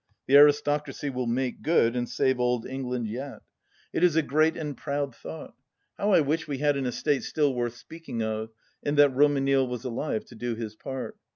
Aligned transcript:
The 0.25 0.35
Aristocracy 0.35 1.11
will 1.11 1.27
make 1.27 1.61
good, 1.61 1.95
and 1.95 2.09
save 2.09 2.39
Old 2.39 2.65
England 2.65 3.05
yet. 3.07 3.43
It 3.93 4.03
is 4.03 4.15
a 4.15 4.23
great 4.23 4.57
and 4.57 4.69
170 4.73 4.73
THE 4.73 4.97
LAST 4.97 5.11
DITCH 5.11 5.21
proud 5.21 5.31
thought. 5.31 5.55
How 5.99 6.13
I 6.13 6.21
wbh 6.21 6.47
we 6.47 6.57
had 6.57 6.75
an 6.75 6.87
estate 6.87 7.21
still 7.21 7.53
worth 7.53 7.75
speaking 7.75 8.23
of, 8.23 8.49
and 8.81 8.97
that 8.97 9.13
Romanille 9.13 9.67
was 9.67 9.83
alive 9.83 10.25
to 10.25 10.33
do 10.33 10.55
his 10.55 10.73
part 10.75 11.19